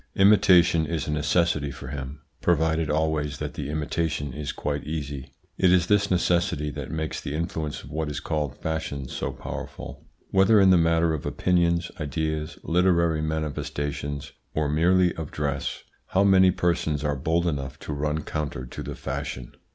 Imitation 0.15 0.87
is 0.87 1.07
a 1.07 1.11
necessity 1.11 1.69
for 1.69 1.89
him, 1.89 2.21
provided 2.41 2.89
always 2.89 3.37
that 3.37 3.53
the 3.53 3.69
imitation 3.69 4.33
is 4.33 4.51
quite 4.51 4.83
easy. 4.83 5.35
It 5.59 5.71
is 5.71 5.85
this 5.85 6.09
necessity 6.09 6.71
that 6.71 6.89
makes 6.89 7.21
the 7.21 7.35
influence 7.35 7.83
of 7.83 7.91
what 7.91 8.09
is 8.09 8.19
called 8.19 8.57
fashion 8.57 9.07
so 9.07 9.31
powerful. 9.31 10.03
Whether 10.31 10.59
in 10.59 10.71
the 10.71 10.75
matter 10.79 11.13
of 11.13 11.23
opinions, 11.27 11.91
ideas, 11.99 12.57
literary 12.63 13.21
manifestations, 13.21 14.31
or 14.55 14.69
merely 14.69 15.13
of 15.13 15.29
dress, 15.29 15.83
how 16.07 16.23
many 16.23 16.49
persons 16.49 17.03
are 17.03 17.15
bold 17.15 17.45
enough 17.45 17.77
to 17.81 17.93
run 17.93 18.23
counter 18.23 18.65
to 18.65 18.81
the 18.81 18.95
fashion? 18.95 19.51